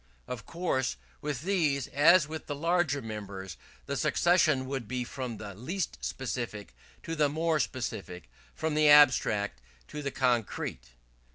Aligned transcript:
Of 0.27 0.47
course 0.47 0.97
with 1.21 1.43
these, 1.43 1.85
as 1.85 2.27
with 2.27 2.47
the 2.47 2.55
larger 2.55 3.03
members, 3.03 3.55
the 3.85 3.95
succession 3.95 4.67
should 4.67 4.87
be 4.87 5.03
from 5.03 5.37
the 5.37 5.53
less 5.53 5.89
specific 6.01 6.73
to 7.03 7.13
the 7.15 7.29
more 7.29 7.59
specific 7.59 8.27
from 8.55 8.73
the 8.73 8.89
abstract 8.89 9.61
to 9.89 10.01
the 10.01 10.09
concrete. 10.09 10.93